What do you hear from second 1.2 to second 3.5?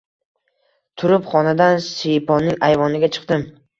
xonadan shiyponning ayvoniga chiqdim